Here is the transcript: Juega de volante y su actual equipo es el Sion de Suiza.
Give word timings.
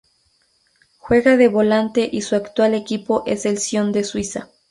Juega 0.97 1.37
de 1.37 1.47
volante 1.47 2.09
y 2.11 2.23
su 2.23 2.35
actual 2.35 2.73
equipo 2.73 3.21
es 3.27 3.45
el 3.45 3.59
Sion 3.59 3.91
de 3.91 4.03
Suiza. 4.03 4.49